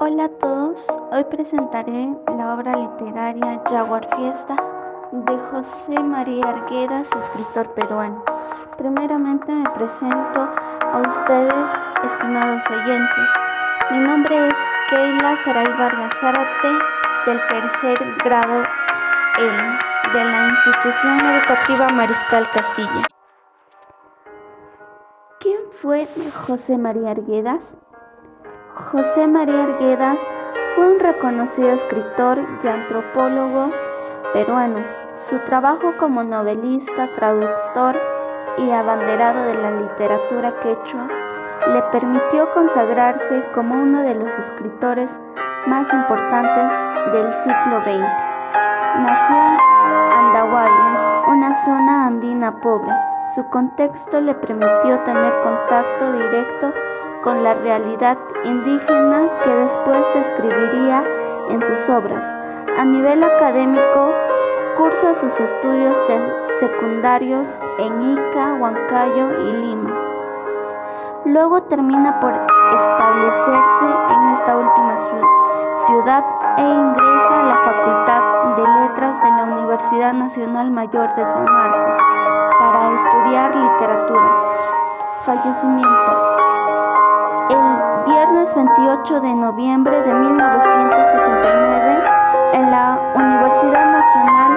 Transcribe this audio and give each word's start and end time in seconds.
Hola 0.00 0.26
a 0.26 0.28
todos, 0.28 0.86
hoy 1.10 1.24
presentaré 1.24 2.16
la 2.28 2.54
obra 2.54 2.76
literaria 2.76 3.60
Jaguar 3.68 4.08
Fiesta 4.14 4.54
de 5.10 5.36
José 5.50 5.98
María 5.98 6.44
Arguedas, 6.46 7.08
escritor 7.10 7.74
peruano. 7.74 8.22
Primeramente 8.76 9.52
me 9.52 9.68
presento 9.70 10.40
a 10.40 11.02
ustedes, 11.04 11.70
estimados 12.12 12.62
oyentes. 12.70 13.28
Mi 13.90 13.98
nombre 13.98 14.50
es 14.50 14.56
Keila 14.88 15.36
Saray 15.44 15.66
Vargas 15.66 16.14
Zárate, 16.20 16.68
del 17.26 17.40
tercer 17.48 17.98
grado 18.22 18.62
L, 19.36 19.78
de 20.12 20.24
la 20.24 20.48
institución 20.50 21.18
educativa 21.18 21.88
Mariscal 21.88 22.48
Castilla. 22.52 23.02
¿Quién 25.40 25.58
fue 25.72 26.06
José 26.46 26.78
María 26.78 27.10
Arguedas? 27.10 27.76
José 28.86 29.26
María 29.26 29.64
Arguedas 29.64 30.18
fue 30.74 30.86
un 30.92 31.00
reconocido 31.00 31.70
escritor 31.70 32.38
y 32.62 32.68
antropólogo 32.68 33.70
peruano. 34.32 34.78
Su 35.28 35.40
trabajo 35.40 35.94
como 35.98 36.22
novelista, 36.22 37.08
traductor 37.16 37.96
y 38.56 38.70
abanderado 38.70 39.42
de 39.42 39.54
la 39.54 39.72
literatura 39.72 40.54
quechua 40.60 41.08
le 41.72 41.82
permitió 41.90 42.50
consagrarse 42.54 43.42
como 43.52 43.74
uno 43.74 44.02
de 44.02 44.14
los 44.14 44.30
escritores 44.38 45.18
más 45.66 45.92
importantes 45.92 46.70
del 47.12 47.32
siglo 47.42 47.80
XX. 47.82 48.08
Nació 49.00 49.36
en 49.36 50.18
Andahuaylas, 50.18 51.26
una 51.26 51.64
zona 51.64 52.06
andina 52.06 52.60
pobre. 52.60 52.92
Su 53.34 53.44
contexto 53.50 54.20
le 54.20 54.34
permitió 54.34 54.98
tener 55.04 55.32
contacto 55.42 56.12
directo 56.12 56.72
con 57.22 57.42
la 57.42 57.54
realidad 57.54 58.18
indígena 58.44 59.22
que 59.42 59.50
después 59.50 60.04
describiría 60.14 61.02
en 61.50 61.62
sus 61.62 61.88
obras. 61.88 62.24
A 62.78 62.84
nivel 62.84 63.22
académico, 63.24 64.12
cursa 64.76 65.14
sus 65.14 65.38
estudios 65.40 65.96
de 66.08 66.20
secundarios 66.60 67.48
en 67.78 68.12
Ica, 68.12 68.54
Huancayo 68.54 69.40
y 69.40 69.52
Lima. 69.52 69.90
Luego 71.24 71.62
termina 71.62 72.20
por 72.20 72.32
establecerse 72.32 73.86
en 74.10 74.32
esta 74.34 74.56
última 74.56 74.96
ciudad 75.86 76.24
e 76.56 76.62
ingresa 76.62 77.40
a 77.40 77.44
la 77.44 77.56
Facultad 77.56 78.56
de 78.56 78.80
Letras 78.80 79.22
de 79.22 79.30
la 79.30 79.44
Universidad 79.44 80.12
Nacional 80.12 80.70
Mayor 80.70 81.14
de 81.14 81.24
San 81.24 81.44
Marcos 81.44 81.98
para 82.58 82.94
estudiar 82.94 83.54
literatura. 83.54 84.30
Fallecimiento. 85.24 86.37
El 87.50 87.56
viernes 88.04 88.54
28 88.54 89.20
de 89.20 89.34
noviembre 89.34 90.02
de 90.02 90.12
1969, 90.12 91.98
en 92.52 92.70
la 92.70 92.98
Universidad 93.14 93.90
Nacional 93.90 94.52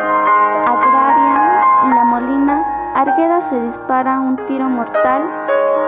Agraria 0.68 1.64
La 1.96 2.04
Molina, 2.04 2.92
Argueda 2.94 3.42
se 3.44 3.62
dispara 3.62 4.20
un 4.20 4.36
tiro 4.46 4.68
mortal 4.68 5.22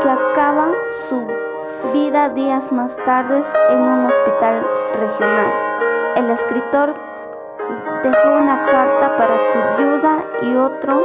que 0.01 0.09
acaba 0.09 0.69
su 1.09 1.27
vida 1.91 2.29
días 2.29 2.71
más 2.71 2.95
tarde 2.95 3.43
en 3.71 3.81
un 3.81 4.05
hospital 4.05 4.65
regional. 5.01 5.47
El 6.15 6.29
escritor 6.29 6.93
dejó 8.01 8.37
una 8.37 8.65
carta 8.65 9.17
para 9.17 9.35
su 9.37 9.77
viuda 9.77 10.23
y 10.41 10.55
otro 10.55 11.03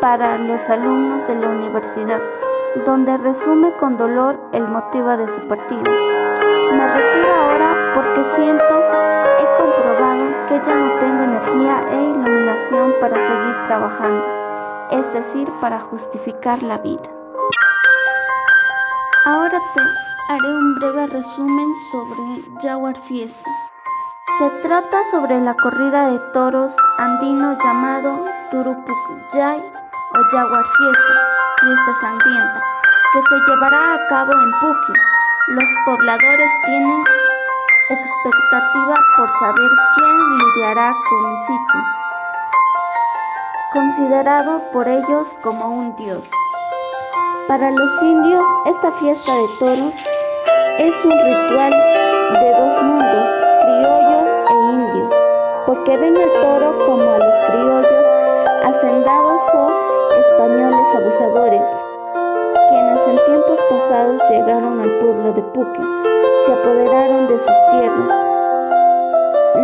para 0.00 0.36
los 0.36 0.68
alumnos 0.68 1.28
de 1.28 1.36
la 1.36 1.48
universidad 1.48 2.18
donde 2.84 3.16
resume 3.16 3.72
con 3.78 3.96
dolor 3.96 4.38
el 4.52 4.66
motivo 4.68 5.16
de 5.16 5.28
su 5.28 5.40
partida. 5.48 5.82
Me 5.82 6.86
retiro 6.94 7.34
ahora 7.34 7.92
porque 7.94 8.24
siento, 8.36 8.64
he 9.40 9.46
comprobado 9.56 10.24
que 10.48 10.54
ya 10.66 10.74
no 10.74 10.90
tengo 11.00 11.22
energía 11.24 11.84
e 11.92 12.02
iluminación 12.02 12.92
para 13.00 13.16
seguir 13.16 13.54
trabajando, 13.66 14.24
es 14.90 15.12
decir, 15.12 15.50
para 15.60 15.80
justificar 15.80 16.62
la 16.62 16.78
vida. 16.78 17.08
Ahora 19.24 19.60
te 19.74 20.32
haré 20.32 20.48
un 20.48 20.74
breve 20.76 21.06
resumen 21.06 21.72
sobre 21.90 22.60
Jaguar 22.60 22.98
Fiesta. 22.98 23.50
Se 24.38 24.50
trata 24.60 25.04
sobre 25.10 25.40
la 25.40 25.54
corrida 25.54 26.10
de 26.10 26.18
toros 26.32 26.76
andino 26.98 27.56
llamado 27.58 28.24
Turupukjay 28.50 29.58
o 29.58 30.22
Jaguar 30.30 30.64
Fiesta 30.64 31.35
fiesta 31.60 31.94
sangrienta 31.94 32.60
que 33.12 33.20
se 33.22 33.36
llevará 33.48 33.94
a 33.94 34.06
cabo 34.08 34.32
en 34.32 34.52
Puquio. 34.60 34.94
Los 35.48 35.64
pobladores 35.86 36.50
tienen 36.66 37.04
expectativa 37.88 38.94
por 39.16 39.28
saber 39.38 39.70
quién 39.94 40.38
lidiará 40.38 40.92
con 41.08 41.38
sitio, 41.46 41.80
considerado 43.72 44.70
por 44.72 44.86
ellos 44.86 45.34
como 45.42 45.68
un 45.70 45.96
dios. 45.96 46.28
Para 47.48 47.70
los 47.70 48.02
indios, 48.02 48.44
esta 48.66 48.90
fiesta 48.92 49.32
de 49.32 49.48
toros 49.58 49.94
es 50.78 50.94
un 51.04 51.10
ritual 51.10 51.70
de 51.70 52.50
dos 52.50 52.82
mundos, 52.82 53.28
criollos 53.62 54.28
e 54.50 54.54
indios, 54.72 55.14
porque 55.64 55.96
ven 55.96 56.16
al 56.16 56.32
toro 56.42 56.86
como 56.86 57.12
a 57.12 57.18
los 57.18 57.50
criollos 57.50 58.06
hacendados 58.64 59.40
o 59.54 59.95
abusadores, 60.96 61.68
quienes 62.70 63.06
en 63.06 63.24
tiempos 63.26 63.60
pasados 63.70 64.22
llegaron 64.30 64.80
al 64.80 64.90
pueblo 64.98 65.32
de 65.34 65.42
Puque, 65.42 65.82
se 66.46 66.52
apoderaron 66.52 67.28
de 67.28 67.38
sus 67.38 67.58
tierras, 67.70 68.26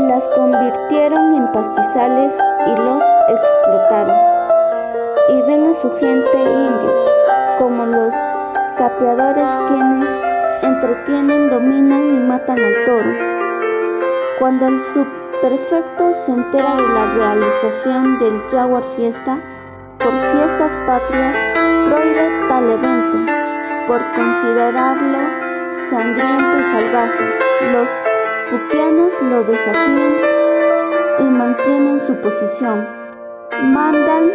las 0.09 0.25
convirtieron 0.37 1.35
en 1.35 1.53
pastizales 1.53 2.33
y 2.67 2.71
los 2.71 3.03
explotaron. 3.29 4.17
Y 5.31 5.43
ven 5.43 5.71
a 5.71 5.81
su 5.81 5.91
gente 5.97 6.37
indios, 6.37 7.11
como 7.59 7.87
los 7.87 8.13
capeadores 8.77 9.49
quienes 9.69 10.09
entretienen, 10.63 11.51
dominan 11.51 12.15
y 12.15 12.19
matan 12.29 12.59
al 12.59 12.75
toro. 12.85 13.11
Cuando 14.39 14.67
el 14.67 14.81
subprefecto 14.93 16.13
se 16.13 16.33
entera 16.33 16.75
de 16.77 16.83
la 16.83 17.15
realización 17.15 18.19
del 18.19 18.39
Jaguar 18.51 18.83
Fiesta, 18.97 19.39
por 19.99 20.13
patrias 20.87 21.37
prohíbe 21.89 22.31
tal 22.49 22.71
evento 22.71 23.33
por 23.89 24.01
considerarlo 24.15 25.19
sangriento 25.91 26.61
y 26.61 26.65
salvaje. 26.65 27.25
Los 27.73 27.89
puquianos 28.49 29.13
lo 29.23 29.43
desafían 29.43 30.15
y 31.19 31.23
mantienen 31.25 32.01
su 32.07 32.15
posición. 32.21 32.87
Mandan 33.73 34.31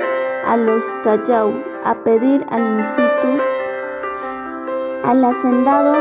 a 0.46 0.58
los 0.58 0.84
Callao 1.04 1.54
a 1.86 1.96
pedir 1.96 2.46
al 2.50 2.62
Misitu, 2.62 3.42
al 5.06 5.24
hacendado 5.24 5.96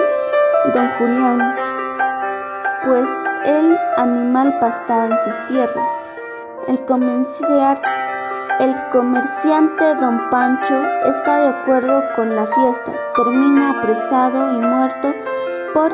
don 0.74 0.88
Julián, 0.98 1.54
pues 2.84 3.08
el 3.44 3.78
animal 3.96 4.52
pastaba 4.58 5.06
en 5.06 5.12
sus 5.12 5.46
tierras. 5.46 5.90
El 6.66 6.84
comerciar 6.84 7.80
el 8.60 8.74
comerciante 8.90 9.84
don 9.96 10.18
Pancho 10.30 10.80
está 11.06 11.40
de 11.40 11.48
acuerdo 11.48 12.02
con 12.14 12.34
la 12.34 12.46
fiesta, 12.46 12.92
termina 13.14 13.70
apresado 13.70 14.52
y 14.52 14.60
muerto 14.60 15.14
por 15.74 15.92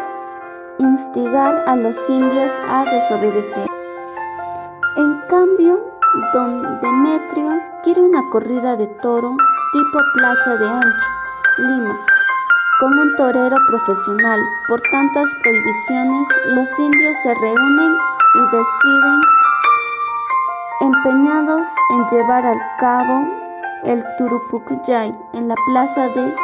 instigar 0.78 1.64
a 1.66 1.74
los 1.74 1.96
indios 2.08 2.52
a 2.68 2.84
desobedecer. 2.84 3.66
En 4.96 5.20
cambio, 5.28 5.80
don 6.32 6.80
Demetrio 6.80 7.60
quiere 7.82 8.00
una 8.00 8.22
corrida 8.30 8.76
de 8.76 8.86
toro 8.86 9.36
tipo 9.72 9.98
Plaza 10.14 10.56
de 10.56 10.68
Ancho, 10.68 11.08
Lima, 11.58 11.96
con 12.78 12.96
un 12.96 13.16
torero 13.16 13.56
profesional. 13.68 14.38
Por 14.68 14.80
tantas 14.82 15.28
prohibiciones, 15.42 16.28
los 16.54 16.78
indios 16.78 17.16
se 17.24 17.34
reúnen 17.34 17.96
y 18.34 18.40
deciden 18.56 19.41
empeñados 20.82 21.64
en 21.90 22.08
llevar 22.08 22.44
al 22.44 22.60
cabo 22.76 23.24
el 23.84 24.04
Turupukjay 24.18 25.14
en 25.32 25.46
la 25.46 25.54
plaza 25.68 26.08
de 26.08 26.34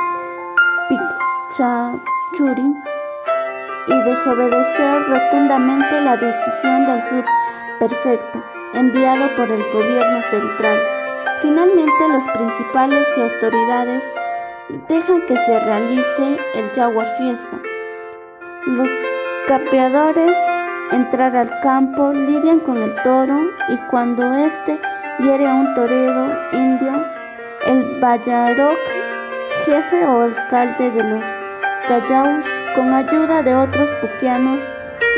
Pichachuri 0.88 2.74
y 3.88 3.94
desobedecer 4.04 5.02
rotundamente 5.08 6.00
la 6.02 6.16
decisión 6.16 6.86
del 6.86 7.24
perfecto 7.80 8.44
enviado 8.74 9.28
por 9.36 9.50
el 9.50 9.62
gobierno 9.72 10.22
central. 10.30 10.78
Finalmente 11.42 12.08
los 12.12 12.24
principales 12.28 13.08
y 13.16 13.20
autoridades 13.20 14.04
dejan 14.88 15.26
que 15.26 15.36
se 15.36 15.58
realice 15.58 16.38
el 16.54 16.70
Jaguar 16.76 17.08
Fiesta. 17.16 17.58
Los 18.66 18.90
capeadores 19.48 20.36
entrar 20.92 21.36
al 21.36 21.50
campo, 21.60 22.12
lidian 22.12 22.60
con 22.60 22.82
el 22.82 22.94
toro 23.02 23.50
y 23.68 23.76
cuando 23.90 24.22
éste 24.34 24.78
hiere 25.18 25.46
a 25.46 25.54
un 25.54 25.74
torero 25.74 26.32
indio, 26.52 26.92
el 27.66 28.00
Bayaroc, 28.00 28.78
jefe 29.64 30.06
o 30.06 30.22
alcalde 30.22 30.90
de 30.90 31.04
los 31.04 31.24
Callaus, 31.88 32.44
con 32.74 32.92
ayuda 32.92 33.42
de 33.42 33.54
otros 33.54 33.90
puquianos, 34.00 34.62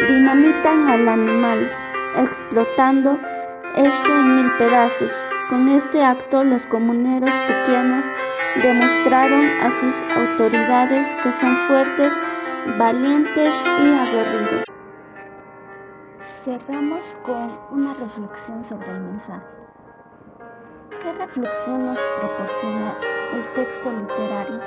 dinamitan 0.09 0.89
al 0.89 1.09
animal, 1.09 1.71
explotando 2.17 3.19
este 3.77 4.11
en 4.11 4.37
mil 4.37 4.51
pedazos. 4.59 5.13
Con 5.49 5.69
este 5.69 6.05
acto 6.05 6.45
los 6.45 6.67
comuneros 6.67 7.35
puquianos 7.47 8.05
demostraron 8.63 9.47
a 9.63 9.71
sus 9.71 9.95
autoridades 10.17 11.07
que 11.23 11.33
son 11.33 11.57
fuertes, 11.69 12.13
valientes 12.79 13.53
y 13.83 13.93
aguerridos. 13.93 14.65
Cerramos 16.31 17.17
con 17.25 17.51
una 17.73 17.93
reflexión 17.93 18.65
sobre 18.65 18.89
el 18.93 19.01
mensaje. 19.01 19.45
¿Qué 21.03 21.13
reflexión 21.13 21.85
nos 21.85 21.99
proporciona 22.19 22.95
el 23.35 23.45
texto 23.55 23.91
literario? 23.91 24.61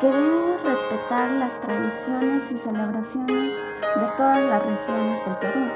Que 0.00 0.06
debemos 0.06 0.64
respetar 0.64 1.30
las 1.32 1.60
tradiciones 1.60 2.50
y 2.50 2.56
celebraciones 2.56 3.54
de 3.54 4.06
todas 4.16 4.42
las 4.42 4.64
regiones 4.64 5.24
del 5.24 5.36
Perú. 5.36 5.68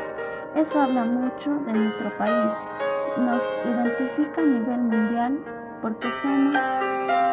Eso 0.57 0.81
habla 0.81 1.05
mucho 1.05 1.55
de 1.67 1.73
nuestro 1.75 2.11
país. 2.17 2.55
Nos 3.19 3.45
identifica 3.65 4.41
a 4.41 4.45
nivel 4.45 4.81
mundial 4.81 5.39
porque 5.83 6.11
somos 6.11 6.57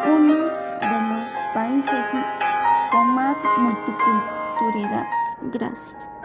uno 0.06 0.34
de 0.34 1.22
los 1.22 1.30
países 1.54 2.06
con 2.92 3.06
más 3.14 3.38
multiculturalidad. 3.58 5.06
Gracias. 5.50 6.15